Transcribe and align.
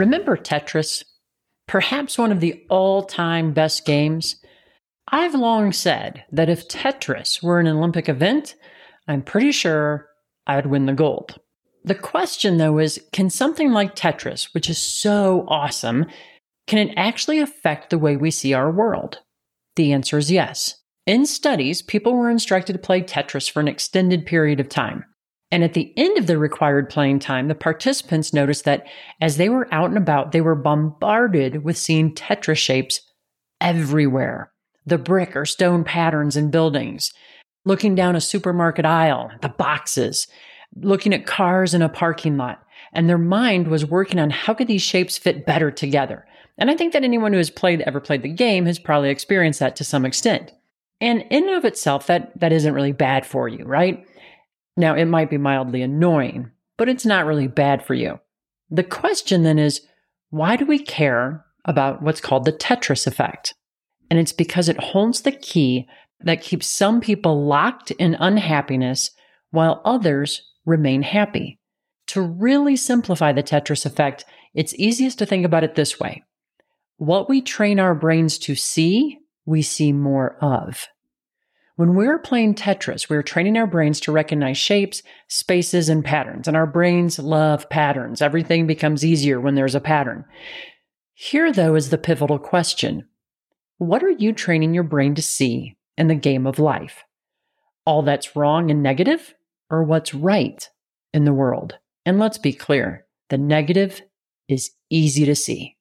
Remember 0.00 0.34
Tetris? 0.34 1.04
Perhaps 1.68 2.16
one 2.16 2.32
of 2.32 2.40
the 2.40 2.64
all 2.70 3.02
time 3.02 3.52
best 3.52 3.84
games? 3.84 4.36
I've 5.08 5.34
long 5.34 5.72
said 5.72 6.24
that 6.32 6.48
if 6.48 6.68
Tetris 6.68 7.42
were 7.42 7.60
an 7.60 7.68
Olympic 7.68 8.08
event, 8.08 8.54
I'm 9.06 9.20
pretty 9.20 9.52
sure 9.52 10.08
I'd 10.46 10.64
win 10.64 10.86
the 10.86 10.94
gold. 10.94 11.38
The 11.84 11.94
question 11.94 12.56
though 12.56 12.78
is 12.78 12.98
can 13.12 13.28
something 13.28 13.72
like 13.72 13.94
Tetris, 13.94 14.54
which 14.54 14.70
is 14.70 14.78
so 14.78 15.44
awesome, 15.48 16.06
can 16.66 16.78
it 16.88 16.94
actually 16.96 17.38
affect 17.38 17.90
the 17.90 17.98
way 17.98 18.16
we 18.16 18.30
see 18.30 18.54
our 18.54 18.72
world? 18.72 19.18
The 19.76 19.92
answer 19.92 20.16
is 20.16 20.32
yes. 20.32 20.76
In 21.04 21.26
studies, 21.26 21.82
people 21.82 22.14
were 22.14 22.30
instructed 22.30 22.72
to 22.72 22.78
play 22.78 23.02
Tetris 23.02 23.50
for 23.50 23.60
an 23.60 23.68
extended 23.68 24.24
period 24.24 24.60
of 24.60 24.70
time. 24.70 25.04
And 25.52 25.64
at 25.64 25.74
the 25.74 25.92
end 25.96 26.16
of 26.16 26.26
the 26.26 26.38
required 26.38 26.88
playing 26.88 27.18
time, 27.18 27.48
the 27.48 27.54
participants 27.54 28.32
noticed 28.32 28.64
that 28.64 28.86
as 29.20 29.36
they 29.36 29.48
were 29.48 29.72
out 29.72 29.88
and 29.88 29.98
about, 29.98 30.32
they 30.32 30.40
were 30.40 30.54
bombarded 30.54 31.64
with 31.64 31.76
seeing 31.76 32.14
Tetris 32.14 32.58
shapes 32.58 33.00
everywhere. 33.60 34.52
The 34.86 34.98
brick 34.98 35.34
or 35.34 35.44
stone 35.44 35.84
patterns 35.84 36.36
in 36.36 36.50
buildings, 36.50 37.12
looking 37.64 37.94
down 37.94 38.16
a 38.16 38.20
supermarket 38.20 38.86
aisle, 38.86 39.30
the 39.42 39.48
boxes, 39.48 40.28
looking 40.76 41.12
at 41.12 41.26
cars 41.26 41.74
in 41.74 41.82
a 41.82 41.88
parking 41.88 42.36
lot. 42.36 42.62
And 42.92 43.08
their 43.08 43.18
mind 43.18 43.68
was 43.68 43.84
working 43.84 44.18
on 44.18 44.30
how 44.30 44.54
could 44.54 44.68
these 44.68 44.82
shapes 44.82 45.18
fit 45.18 45.46
better 45.46 45.70
together. 45.70 46.26
And 46.58 46.70
I 46.70 46.76
think 46.76 46.92
that 46.92 47.04
anyone 47.04 47.32
who 47.32 47.38
has 47.38 47.50
played, 47.50 47.80
ever 47.82 48.00
played 48.00 48.22
the 48.22 48.28
game 48.28 48.66
has 48.66 48.78
probably 48.78 49.10
experienced 49.10 49.60
that 49.60 49.76
to 49.76 49.84
some 49.84 50.04
extent. 50.04 50.52
And 51.00 51.22
in 51.30 51.48
and 51.48 51.56
of 51.56 51.64
itself, 51.64 52.06
that, 52.06 52.38
that 52.38 52.52
isn't 52.52 52.74
really 52.74 52.92
bad 52.92 53.24
for 53.24 53.48
you, 53.48 53.64
right? 53.64 54.04
Now, 54.80 54.94
it 54.94 55.04
might 55.04 55.28
be 55.28 55.36
mildly 55.36 55.82
annoying, 55.82 56.50
but 56.78 56.88
it's 56.88 57.04
not 57.04 57.26
really 57.26 57.48
bad 57.48 57.84
for 57.84 57.92
you. 57.92 58.18
The 58.70 58.82
question 58.82 59.42
then 59.42 59.58
is 59.58 59.82
why 60.30 60.56
do 60.56 60.64
we 60.64 60.78
care 60.78 61.44
about 61.66 62.02
what's 62.02 62.22
called 62.22 62.46
the 62.46 62.52
Tetris 62.52 63.06
effect? 63.06 63.54
And 64.08 64.18
it's 64.18 64.32
because 64.32 64.70
it 64.70 64.80
holds 64.80 65.20
the 65.20 65.32
key 65.32 65.86
that 66.20 66.40
keeps 66.40 66.66
some 66.66 67.02
people 67.02 67.46
locked 67.46 67.90
in 67.92 68.14
unhappiness 68.14 69.10
while 69.50 69.82
others 69.84 70.42
remain 70.64 71.02
happy. 71.02 71.58
To 72.08 72.22
really 72.22 72.74
simplify 72.74 73.32
the 73.32 73.42
Tetris 73.42 73.84
effect, 73.84 74.24
it's 74.54 74.74
easiest 74.76 75.18
to 75.18 75.26
think 75.26 75.44
about 75.44 75.62
it 75.62 75.74
this 75.74 76.00
way 76.00 76.24
what 76.96 77.28
we 77.28 77.40
train 77.40 77.80
our 77.80 77.94
brains 77.94 78.38
to 78.38 78.54
see, 78.54 79.18
we 79.44 79.62
see 79.62 79.92
more 79.92 80.36
of. 80.42 80.86
When 81.80 81.94
we're 81.94 82.18
playing 82.18 82.56
Tetris, 82.56 83.08
we're 83.08 83.22
training 83.22 83.56
our 83.56 83.66
brains 83.66 84.00
to 84.00 84.12
recognize 84.12 84.58
shapes, 84.58 85.02
spaces, 85.28 85.88
and 85.88 86.04
patterns. 86.04 86.46
And 86.46 86.54
our 86.54 86.66
brains 86.66 87.18
love 87.18 87.70
patterns. 87.70 88.20
Everything 88.20 88.66
becomes 88.66 89.02
easier 89.02 89.40
when 89.40 89.54
there's 89.54 89.74
a 89.74 89.80
pattern. 89.80 90.26
Here, 91.14 91.50
though, 91.50 91.76
is 91.76 91.88
the 91.88 91.96
pivotal 91.96 92.38
question 92.38 93.08
What 93.78 94.02
are 94.02 94.10
you 94.10 94.34
training 94.34 94.74
your 94.74 94.84
brain 94.84 95.14
to 95.14 95.22
see 95.22 95.78
in 95.96 96.08
the 96.08 96.14
game 96.14 96.46
of 96.46 96.58
life? 96.58 97.02
All 97.86 98.02
that's 98.02 98.36
wrong 98.36 98.70
and 98.70 98.82
negative, 98.82 99.34
or 99.70 99.82
what's 99.82 100.12
right 100.12 100.68
in 101.14 101.24
the 101.24 101.32
world? 101.32 101.78
And 102.04 102.18
let's 102.18 102.36
be 102.36 102.52
clear 102.52 103.06
the 103.30 103.38
negative 103.38 104.02
is 104.48 104.72
easy 104.90 105.24
to 105.24 105.34
see. 105.34 105.78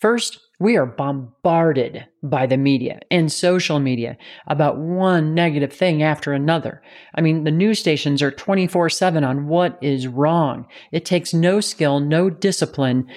First, 0.00 0.40
we 0.58 0.76
are 0.76 0.86
bombarded 0.86 2.06
by 2.22 2.46
the 2.46 2.56
media 2.56 3.00
and 3.10 3.30
social 3.30 3.78
media 3.78 4.16
about 4.46 4.78
one 4.78 5.34
negative 5.34 5.72
thing 5.72 6.02
after 6.02 6.32
another. 6.32 6.82
I 7.14 7.20
mean, 7.20 7.44
the 7.44 7.50
news 7.50 7.78
stations 7.78 8.22
are 8.22 8.30
24 8.30 8.88
7 8.90 9.24
on 9.24 9.46
what 9.46 9.78
is 9.82 10.06
wrong. 10.06 10.66
It 10.90 11.04
takes 11.04 11.34
no 11.34 11.60
skill, 11.60 12.00
no 12.00 12.30
discipline 12.30 13.08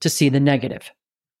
to 0.00 0.08
see 0.08 0.28
the 0.28 0.40
negative. 0.40 0.90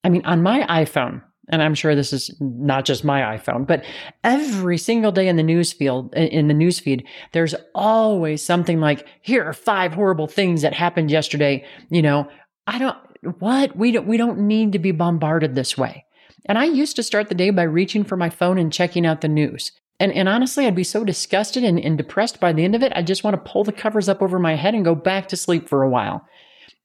I 0.04 0.08
mean, 0.08 0.24
on 0.24 0.42
my 0.42 0.62
iPhone, 0.66 1.22
and 1.48 1.62
I'm 1.62 1.74
sure 1.74 1.94
this 1.94 2.12
is 2.12 2.34
not 2.40 2.84
just 2.84 3.04
my 3.04 3.36
iPhone, 3.36 3.66
but 3.66 3.84
every 4.24 4.78
single 4.78 5.12
day 5.12 5.28
in 5.28 5.36
the 5.36 5.42
news 5.42 5.72
field, 5.72 6.14
in 6.14 6.48
the 6.48 6.54
news 6.54 6.80
feed, 6.80 7.04
there's 7.32 7.54
always 7.74 8.42
something 8.42 8.80
like, 8.80 9.06
here 9.22 9.44
are 9.44 9.52
five 9.52 9.92
horrible 9.92 10.28
things 10.28 10.62
that 10.62 10.72
happened 10.72 11.10
yesterday. 11.10 11.64
You 11.90 12.02
know, 12.02 12.28
I 12.66 12.78
don't, 12.78 12.96
what? 13.38 13.76
We 13.76 13.92
don't, 13.92 14.06
we 14.06 14.16
don't 14.16 14.40
need 14.40 14.72
to 14.72 14.78
be 14.78 14.92
bombarded 14.92 15.54
this 15.54 15.78
way. 15.78 16.04
And 16.46 16.58
I 16.58 16.64
used 16.64 16.96
to 16.96 17.02
start 17.02 17.28
the 17.28 17.34
day 17.34 17.50
by 17.50 17.62
reaching 17.62 18.04
for 18.04 18.16
my 18.16 18.30
phone 18.30 18.58
and 18.58 18.72
checking 18.72 19.06
out 19.06 19.20
the 19.20 19.28
news. 19.28 19.72
And, 20.00 20.12
and 20.12 20.28
honestly, 20.28 20.66
I'd 20.66 20.74
be 20.74 20.84
so 20.84 21.04
disgusted 21.04 21.62
and, 21.62 21.78
and 21.78 21.96
depressed 21.96 22.40
by 22.40 22.52
the 22.52 22.64
end 22.64 22.74
of 22.74 22.82
it, 22.82 22.92
I 22.96 23.02
just 23.02 23.22
want 23.22 23.34
to 23.34 23.50
pull 23.50 23.62
the 23.62 23.72
covers 23.72 24.08
up 24.08 24.20
over 24.20 24.38
my 24.38 24.56
head 24.56 24.74
and 24.74 24.84
go 24.84 24.96
back 24.96 25.28
to 25.28 25.36
sleep 25.36 25.68
for 25.68 25.82
a 25.82 25.88
while. 25.88 26.26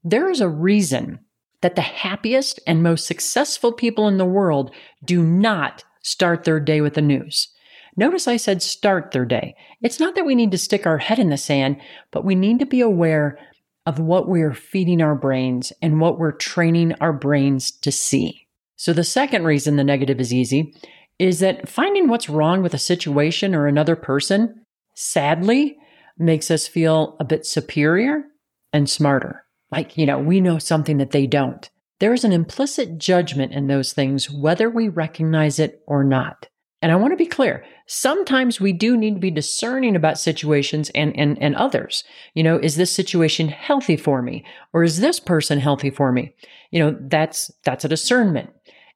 There 0.03 0.30
is 0.30 0.42
a 0.42 0.50
reason 0.50 1.20
that 1.62 1.76
the 1.76 1.81
happiest 1.81 2.59
and 2.68 2.84
most 2.84 3.08
successful 3.08 3.72
people 3.72 4.08
in 4.08 4.18
the 4.18 4.26
world 4.26 4.72
do 5.03 5.24
not 5.24 5.84
start 6.03 6.44
their 6.44 6.59
day 6.59 6.81
with 6.81 6.94
the 6.94 7.02
news. 7.02 7.50
Notice 7.96 8.28
I 8.28 8.38
said 8.38 8.62
start 8.62 9.12
their 9.12 9.26
day. 9.26 9.56
It's 9.81 10.00
not 10.00 10.14
that 10.14 10.26
we 10.26 10.36
need 10.36 10.52
to 10.52 10.58
stick 10.59 10.86
our 10.86 11.00
head 11.00 11.18
in 11.18 11.31
the 11.31 11.38
sand, 11.38 11.81
but 12.12 12.24
we 12.24 12.36
need 12.36 12.59
to 12.59 12.66
be 12.68 12.80
aware 12.80 13.40
of 13.88 14.00
what 14.00 14.28
we're 14.28 14.53
feeding 14.53 15.02
our 15.02 15.16
brains 15.16 15.72
and 15.81 16.02
what 16.02 16.20
we're 16.20 16.34
training 16.34 16.94
our 17.00 17.14
brains 17.14 17.72
to 17.72 17.90
see. 17.90 18.46
So, 18.75 18.92
the 18.92 19.06
second 19.06 19.46
reason 19.46 19.78
the 19.78 19.84
negative 19.84 20.20
is 20.20 20.34
easy 20.34 20.75
is 21.18 21.40
that 21.40 21.70
finding 21.70 22.09
what's 22.09 22.30
wrong 22.30 22.62
with 22.62 22.74
a 22.74 22.78
situation 22.78 23.56
or 23.56 23.66
another 23.66 23.96
person, 23.96 24.66
sadly, 24.94 25.78
makes 26.18 26.52
us 26.52 26.68
feel 26.68 27.16
a 27.22 27.24
bit 27.24 27.46
superior 27.46 28.26
and 28.74 28.90
smarter. 28.90 29.46
Like, 29.72 29.97
you 29.97 30.06
know, 30.06 30.20
we 30.20 30.42
know 30.42 30.59
something 30.59 30.97
that 30.97 31.12
they 31.12 31.26
don't. 31.26 31.68
There 32.00 32.14
is 32.14 32.26
an 32.26 32.34
implicit 32.34 32.97
judgment 32.97 33.53
in 33.53 33.68
those 33.68 33.94
things, 33.94 34.30
whether 34.30 34.70
we 34.70 34.90
recognize 34.90 35.59
it 35.59 35.81
or 35.88 36.03
not. 36.03 36.47
And 36.82 36.92
I 36.92 36.96
want 36.96 37.12
to 37.12 37.18
be 37.18 37.26
clear. 37.26 37.64
Sometimes 37.88 38.62
we 38.62 38.72
do 38.72 38.96
need 38.96 39.16
to 39.16 39.20
be 39.20 39.32
discerning 39.32 39.96
about 39.96 40.20
situations 40.20 40.92
and, 40.94 41.18
and, 41.18 41.42
and 41.42 41.56
others. 41.56 42.04
You 42.34 42.44
know, 42.44 42.58
is 42.58 42.76
this 42.76 42.92
situation 42.92 43.48
healthy 43.48 43.98
for 43.98 44.22
me? 44.22 44.46
Or 44.74 44.84
is 44.84 45.00
this 45.00 45.20
person 45.20 45.60
healthy 45.60 45.90
for 45.90 46.12
me? 46.12 46.36
You 46.70 46.80
know, 46.80 46.98
that's, 47.00 47.50
that's 47.64 47.86
a 47.86 47.90
discernment. 47.90 48.52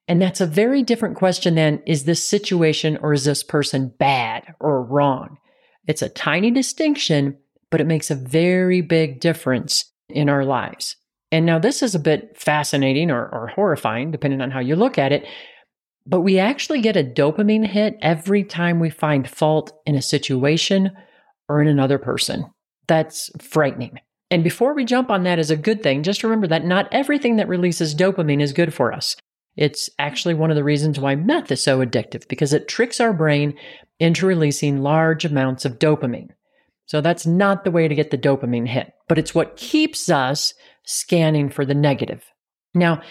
And 0.06 0.20
that's 0.20 0.40
a 0.40 0.46
very 0.46 0.82
different 0.82 1.16
question 1.16 1.54
than 1.54 1.82
is 1.86 2.04
this 2.04 2.24
situation 2.24 2.98
or 3.02 3.12
is 3.12 3.24
this 3.24 3.42
person 3.42 3.92
bad 3.98 4.54
or 4.60 4.84
wrong? 4.84 5.38
It's 5.86 6.02
a 6.02 6.08
tiny 6.08 6.50
distinction, 6.50 7.36
but 7.70 7.80
it 7.80 7.86
makes 7.86 8.10
a 8.10 8.16
very 8.16 8.80
big 8.80 9.20
difference 9.20 9.86
in 10.08 10.28
our 10.28 10.44
lives. 10.44 10.96
And 11.32 11.46
now 11.46 11.58
this 11.58 11.82
is 11.82 11.94
a 11.94 12.00
bit 12.00 12.36
fascinating 12.38 13.10
or, 13.10 13.26
or 13.26 13.48
horrifying, 13.48 14.10
depending 14.10 14.42
on 14.42 14.50
how 14.50 14.60
you 14.60 14.76
look 14.76 14.98
at 14.98 15.12
it, 15.12 15.24
but 16.06 16.20
we 16.20 16.38
actually 16.38 16.80
get 16.80 16.96
a 16.96 17.04
dopamine 17.04 17.66
hit 17.66 17.96
every 18.02 18.44
time 18.44 18.80
we 18.80 18.90
find 18.90 19.28
fault 19.28 19.72
in 19.86 19.94
a 19.94 20.02
situation 20.02 20.90
or 21.48 21.60
in 21.60 21.68
another 21.68 21.98
person. 21.98 22.46
That's 22.88 23.30
frightening. 23.40 24.00
And 24.30 24.42
before 24.42 24.74
we 24.74 24.84
jump 24.84 25.10
on 25.10 25.24
that 25.24 25.38
as 25.38 25.50
a 25.50 25.56
good 25.56 25.82
thing, 25.82 26.02
just 26.02 26.22
remember 26.24 26.46
that 26.48 26.64
not 26.64 26.88
everything 26.90 27.36
that 27.36 27.48
releases 27.48 27.94
dopamine 27.94 28.40
is 28.40 28.52
good 28.52 28.72
for 28.72 28.92
us. 28.92 29.16
It's 29.56 29.90
actually 29.98 30.34
one 30.34 30.50
of 30.50 30.56
the 30.56 30.64
reasons 30.64 30.98
why 30.98 31.14
meth 31.14 31.50
is 31.52 31.62
so 31.62 31.84
addictive 31.84 32.26
because 32.28 32.52
it 32.52 32.68
tricks 32.68 33.00
our 33.00 33.12
brain 33.12 33.54
into 34.00 34.26
releasing 34.26 34.82
large 34.82 35.24
amounts 35.24 35.64
of 35.64 35.78
dopamine. 35.78 36.30
So 36.86 37.00
that's 37.00 37.26
not 37.26 37.64
the 37.64 37.70
way 37.70 37.88
to 37.88 37.94
get 37.94 38.10
the 38.10 38.18
dopamine 38.18 38.66
hit, 38.66 38.92
but 39.08 39.18
it's 39.18 39.34
what 39.34 39.56
keeps 39.56 40.08
us 40.08 40.54
scanning 40.84 41.50
for 41.50 41.64
the 41.64 41.74
negative. 41.74 42.24
Now, 42.74 43.02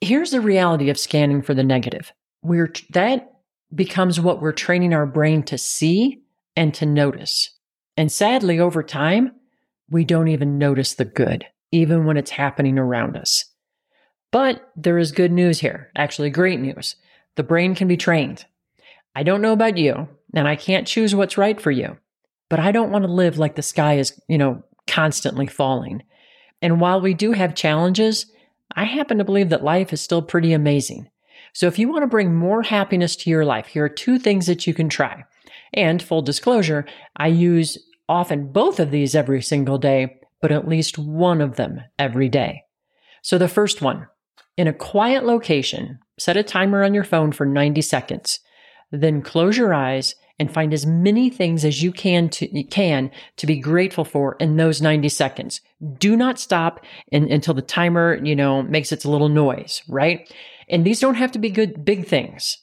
here's 0.00 0.30
the 0.30 0.40
reality 0.40 0.90
of 0.90 0.98
scanning 0.98 1.42
for 1.42 1.54
the 1.54 1.64
negative 1.64 2.12
we're 2.42 2.72
that 2.90 3.32
becomes 3.74 4.20
what 4.20 4.40
we're 4.40 4.52
training 4.52 4.92
our 4.92 5.06
brain 5.06 5.42
to 5.44 5.58
see 5.58 6.22
and 6.56 6.74
to 6.74 6.86
notice. 6.86 7.50
And 7.96 8.10
sadly, 8.10 8.58
over 8.58 8.82
time, 8.82 9.32
we 9.90 10.04
don't 10.04 10.28
even 10.28 10.58
notice 10.58 10.94
the 10.94 11.04
good, 11.04 11.44
even 11.70 12.04
when 12.04 12.16
it's 12.16 12.30
happening 12.30 12.78
around 12.78 13.16
us. 13.16 13.44
But 14.32 14.70
there 14.76 14.98
is 14.98 15.12
good 15.12 15.32
news 15.32 15.60
here, 15.60 15.90
actually, 15.96 16.30
great 16.30 16.60
news. 16.60 16.96
The 17.36 17.42
brain 17.42 17.74
can 17.74 17.88
be 17.88 17.96
trained. 17.96 18.44
I 19.14 19.22
don't 19.22 19.42
know 19.42 19.52
about 19.52 19.76
you, 19.76 20.08
and 20.34 20.46
I 20.46 20.56
can't 20.56 20.86
choose 20.86 21.14
what's 21.14 21.38
right 21.38 21.60
for 21.60 21.70
you. 21.70 21.98
but 22.50 22.58
I 22.58 22.72
don't 22.72 22.90
want 22.90 23.04
to 23.06 23.10
live 23.10 23.38
like 23.38 23.54
the 23.54 23.62
sky 23.62 23.96
is, 23.96 24.20
you 24.28 24.36
know, 24.36 24.62
constantly 24.86 25.46
falling. 25.46 26.02
And 26.60 26.80
while 26.80 27.00
we 27.00 27.14
do 27.14 27.32
have 27.32 27.54
challenges, 27.54 28.26
I 28.74 28.84
happen 28.84 29.16
to 29.18 29.24
believe 29.24 29.48
that 29.48 29.64
life 29.64 29.92
is 29.94 30.02
still 30.02 30.20
pretty 30.20 30.52
amazing. 30.52 31.08
So 31.52 31.66
if 31.66 31.78
you 31.78 31.88
want 31.88 32.02
to 32.02 32.08
bring 32.08 32.34
more 32.34 32.62
happiness 32.62 33.16
to 33.16 33.30
your 33.30 33.44
life, 33.44 33.66
here 33.66 33.84
are 33.84 33.88
two 33.88 34.18
things 34.18 34.46
that 34.46 34.66
you 34.66 34.74
can 34.74 34.88
try. 34.88 35.24
And 35.72 36.02
full 36.02 36.22
disclosure, 36.22 36.86
I 37.16 37.28
use 37.28 37.78
often 38.08 38.52
both 38.52 38.80
of 38.80 38.90
these 38.90 39.14
every 39.14 39.42
single 39.42 39.78
day, 39.78 40.20
but 40.40 40.52
at 40.52 40.68
least 40.68 40.98
one 40.98 41.40
of 41.40 41.56
them 41.56 41.80
every 41.98 42.28
day. 42.28 42.64
So 43.22 43.38
the 43.38 43.48
first 43.48 43.82
one, 43.82 44.06
in 44.56 44.66
a 44.66 44.72
quiet 44.72 45.24
location, 45.24 45.98
set 46.18 46.36
a 46.36 46.42
timer 46.42 46.82
on 46.82 46.94
your 46.94 47.04
phone 47.04 47.32
for 47.32 47.46
90 47.46 47.82
seconds. 47.82 48.40
Then 48.90 49.22
close 49.22 49.56
your 49.56 49.72
eyes 49.72 50.14
and 50.40 50.52
find 50.52 50.72
as 50.72 50.86
many 50.86 51.28
things 51.28 51.64
as 51.64 51.82
you 51.82 51.92
can 51.92 52.28
to, 52.30 52.64
can 52.64 53.10
to 53.36 53.46
be 53.46 53.60
grateful 53.60 54.04
for 54.04 54.36
in 54.40 54.56
those 54.56 54.80
90 54.80 55.08
seconds. 55.10 55.60
Do 55.98 56.16
not 56.16 56.38
stop 56.38 56.84
in, 57.12 57.30
until 57.30 57.54
the 57.54 57.62
timer, 57.62 58.18
you 58.24 58.34
know, 58.34 58.62
makes 58.62 58.90
its 58.90 59.04
little 59.04 59.28
noise, 59.28 59.82
right? 59.86 60.32
And 60.70 60.86
these 60.86 61.00
don't 61.00 61.16
have 61.16 61.32
to 61.32 61.38
be 61.38 61.50
good, 61.50 61.84
big 61.84 62.06
things. 62.06 62.58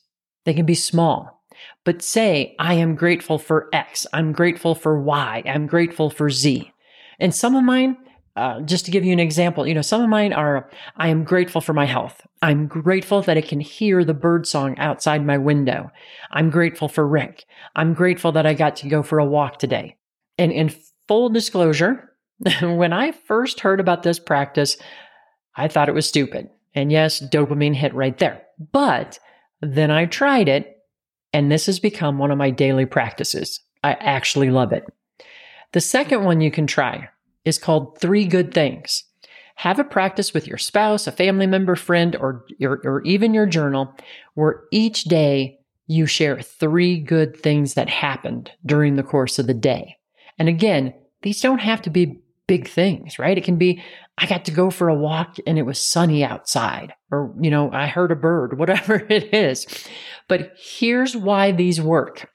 They 0.46 0.54
can 0.54 0.66
be 0.66 0.76
small. 0.76 1.44
But 1.84 2.02
say, 2.02 2.56
I 2.58 2.76
am 2.76 2.96
grateful 2.96 3.38
for 3.38 3.70
X. 3.74 4.08
I'm 4.14 4.32
grateful 4.32 4.76
for 4.76 5.02
Y. 5.02 5.44
I'm 5.46 5.68
grateful 5.68 6.10
for 6.10 6.30
Z. 6.30 6.72
And 7.20 7.36
some 7.36 7.56
of 7.56 7.64
mine, 7.64 7.98
uh, 8.36 8.62
just 8.62 8.86
to 8.86 8.92
give 8.92 9.04
you 9.04 9.12
an 9.12 9.20
example, 9.20 9.68
you 9.68 9.74
know, 9.74 9.82
some 9.82 10.02
of 10.02 10.10
mine 10.10 10.32
are, 10.32 10.70
I 10.96 11.10
am 11.10 11.24
grateful 11.24 11.60
for 11.60 11.74
my 11.74 11.86
health. 11.86 12.26
I'm 12.42 12.68
grateful 12.68 13.22
that 13.24 13.38
I 13.38 13.42
can 13.42 13.60
hear 13.60 14.06
the 14.06 14.14
bird 14.14 14.48
song 14.48 14.78
outside 14.78 15.26
my 15.26 15.38
window. 15.38 15.92
I'm 16.32 16.50
grateful 16.50 16.88
for 16.88 17.06
Rick. 17.06 17.46
I'm 17.76 17.94
grateful 17.94 18.32
that 18.34 18.46
I 18.46 18.54
got 18.54 18.78
to 18.78 18.90
go 18.90 19.04
for 19.04 19.20
a 19.20 19.26
walk 19.26 19.60
today. 19.60 19.98
And 20.38 20.52
in 20.52 20.74
full 21.08 21.30
disclosure, 21.30 22.14
when 22.62 22.94
I 22.94 23.12
first 23.12 23.62
heard 23.62 23.80
about 23.80 24.04
this 24.04 24.20
practice, 24.20 24.78
I 25.56 25.68
thought 25.68 25.90
it 25.90 25.96
was 25.96 26.08
stupid. 26.08 26.50
And 26.78 26.92
yes, 26.92 27.20
dopamine 27.20 27.74
hit 27.74 27.96
right 27.96 28.16
there. 28.20 28.44
But 28.72 29.18
then 29.62 29.90
I 29.90 30.06
tried 30.06 30.48
it, 30.48 30.78
and 31.34 31.52
this 31.52 31.66
has 31.66 31.80
become 31.80 32.20
one 32.20 32.30
of 32.30 32.38
my 32.38 32.52
daily 32.52 32.86
practices. 32.86 33.62
I 33.84 33.94
actually 33.94 34.52
love 34.52 34.72
it. 34.72 34.86
The 35.72 35.82
second 35.82 36.24
one 36.24 36.40
you 36.40 36.52
can 36.52 36.68
try 36.68 37.10
is 37.46 37.58
called 37.58 38.00
Three 38.00 38.26
Good 38.26 38.54
Things. 38.54 39.06
Have 39.56 39.80
a 39.80 39.84
practice 39.84 40.36
with 40.36 40.46
your 40.46 40.60
spouse, 40.60 41.08
a 41.08 41.12
family 41.12 41.48
member, 41.48 41.76
friend, 41.76 42.16
or, 42.16 42.46
or, 42.62 42.80
or 42.84 43.02
even 43.02 43.34
your 43.34 43.48
journal 43.48 43.96
where 44.36 44.62
each 44.72 45.06
day 45.06 45.58
you 45.88 46.06
share 46.06 46.40
three 46.40 47.00
good 47.00 47.36
things 47.36 47.74
that 47.74 47.90
happened 47.90 48.52
during 48.68 48.98
the 48.98 49.04
course 49.04 49.40
of 49.40 49.48
the 49.48 49.56
day. 49.56 49.98
And 50.38 50.48
again, 50.48 50.94
these 51.24 51.42
don't 51.42 51.58
have 51.58 51.82
to 51.82 51.90
be 51.90 52.22
big 52.46 52.68
things, 52.68 53.18
right? 53.18 53.36
It 53.36 53.44
can 53.44 53.58
be, 53.58 53.82
I 54.18 54.26
got 54.26 54.46
to 54.46 54.52
go 54.52 54.70
for 54.72 54.90
a 54.90 54.96
walk 54.96 55.38
and 55.46 55.58
it 55.58 55.66
was 55.66 55.80
sunny 55.80 56.24
outside, 56.24 56.94
or, 57.12 57.36
you 57.40 57.52
know, 57.52 57.72
I 57.72 57.88
heard 57.88 58.12
a 58.12 58.16
bird, 58.16 58.58
whatever 58.58 58.96
it 59.10 59.34
is. 59.34 59.68
But 60.28 60.54
here's 60.58 61.16
why 61.16 61.52
these 61.52 61.80
work 61.80 62.30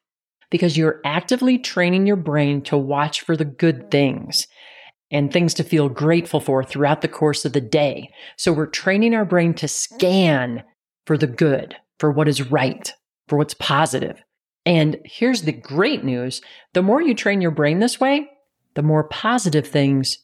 because 0.51 0.77
you're 0.77 1.01
actively 1.03 1.59
training 1.59 2.07
your 2.07 2.17
brain 2.17 2.61
to 2.61 2.77
watch 2.77 3.23
for 3.23 3.37
the 3.37 3.45
good 3.45 3.91
things 3.91 4.47
and 5.11 5.33
things 5.33 5.55
to 5.55 5.65
feel 5.65 5.89
grateful 5.89 6.41
for 6.41 6.63
throughout 6.63 7.01
the 7.01 7.09
course 7.09 7.45
of 7.45 7.55
the 7.55 7.61
day. 7.61 8.11
So 8.37 8.53
we're 8.53 8.67
training 8.67 9.15
our 9.15 9.25
brain 9.25 9.55
to 9.55 9.67
scan 9.67 10.63
for 11.07 11.17
the 11.17 11.27
good, 11.27 11.75
for 11.99 12.13
what 12.13 12.29
is 12.29 12.51
right, 12.51 12.93
for 13.29 13.39
what's 13.39 13.55
positive. 13.55 14.23
And 14.65 14.99
here's 15.05 15.43
the 15.43 15.53
great 15.53 16.05
news 16.05 16.41
the 16.75 16.83
more 16.83 17.03
you 17.03 17.15
train 17.15 17.41
your 17.41 17.51
brain 17.51 17.79
this 17.81 17.99
way, 17.99 18.29
the 18.75 18.83
more 18.83 19.05
positive 19.05 19.67
things 19.67 20.19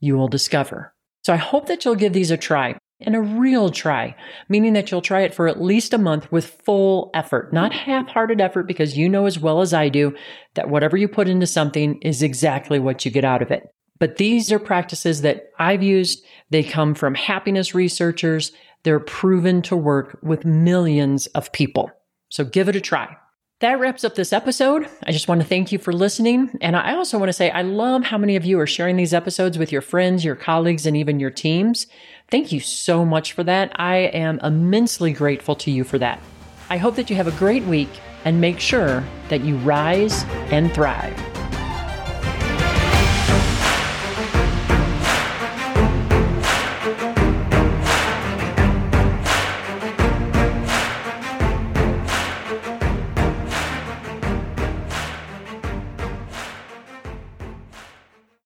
you 0.00 0.16
will 0.16 0.28
discover. 0.28 0.94
So 1.22 1.32
I 1.32 1.36
hope 1.36 1.66
that 1.66 1.84
you'll 1.84 1.94
give 1.94 2.12
these 2.12 2.30
a 2.30 2.36
try 2.36 2.76
and 3.00 3.16
a 3.16 3.20
real 3.20 3.70
try, 3.70 4.14
meaning 4.48 4.72
that 4.74 4.90
you'll 4.90 5.02
try 5.02 5.22
it 5.22 5.34
for 5.34 5.48
at 5.48 5.60
least 5.60 5.92
a 5.92 5.98
month 5.98 6.30
with 6.30 6.60
full 6.64 7.10
effort, 7.14 7.52
not 7.52 7.72
half 7.72 8.08
hearted 8.08 8.40
effort, 8.40 8.64
because 8.64 8.96
you 8.96 9.08
know 9.08 9.26
as 9.26 9.38
well 9.38 9.60
as 9.60 9.72
I 9.72 9.88
do 9.88 10.14
that 10.54 10.68
whatever 10.68 10.96
you 10.96 11.08
put 11.08 11.28
into 11.28 11.46
something 11.46 11.98
is 12.02 12.22
exactly 12.22 12.78
what 12.78 13.04
you 13.04 13.10
get 13.10 13.24
out 13.24 13.42
of 13.42 13.50
it. 13.50 13.68
But 13.98 14.16
these 14.16 14.50
are 14.50 14.58
practices 14.58 15.22
that 15.22 15.50
I've 15.58 15.82
used. 15.82 16.24
They 16.50 16.64
come 16.64 16.94
from 16.94 17.14
happiness 17.14 17.74
researchers. 17.74 18.52
They're 18.82 18.98
proven 18.98 19.62
to 19.62 19.76
work 19.76 20.18
with 20.22 20.44
millions 20.44 21.26
of 21.28 21.52
people. 21.52 21.90
So 22.28 22.44
give 22.44 22.68
it 22.68 22.76
a 22.76 22.80
try. 22.80 23.16
That 23.62 23.78
wraps 23.78 24.02
up 24.02 24.16
this 24.16 24.32
episode. 24.32 24.88
I 25.04 25.12
just 25.12 25.28
want 25.28 25.40
to 25.40 25.46
thank 25.46 25.70
you 25.70 25.78
for 25.78 25.92
listening. 25.92 26.58
And 26.60 26.74
I 26.74 26.96
also 26.96 27.16
want 27.16 27.28
to 27.28 27.32
say 27.32 27.48
I 27.48 27.62
love 27.62 28.02
how 28.02 28.18
many 28.18 28.34
of 28.34 28.44
you 28.44 28.58
are 28.58 28.66
sharing 28.66 28.96
these 28.96 29.14
episodes 29.14 29.56
with 29.56 29.70
your 29.70 29.80
friends, 29.80 30.24
your 30.24 30.34
colleagues, 30.34 30.84
and 30.84 30.96
even 30.96 31.20
your 31.20 31.30
teams. 31.30 31.86
Thank 32.28 32.50
you 32.50 32.58
so 32.58 33.04
much 33.04 33.34
for 33.34 33.44
that. 33.44 33.70
I 33.76 33.98
am 33.98 34.40
immensely 34.40 35.12
grateful 35.12 35.54
to 35.54 35.70
you 35.70 35.84
for 35.84 35.96
that. 35.98 36.20
I 36.70 36.76
hope 36.76 36.96
that 36.96 37.08
you 37.08 37.14
have 37.14 37.28
a 37.28 37.38
great 37.38 37.62
week 37.62 38.00
and 38.24 38.40
make 38.40 38.58
sure 38.58 39.04
that 39.28 39.42
you 39.42 39.56
rise 39.58 40.24
and 40.50 40.74
thrive. 40.74 41.31